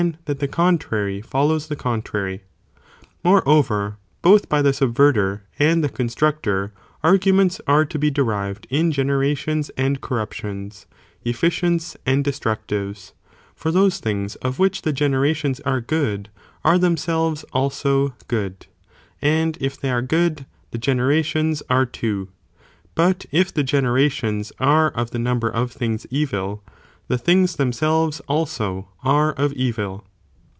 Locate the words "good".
15.85-16.29, 18.27-18.65, 20.17-20.35, 20.37-20.45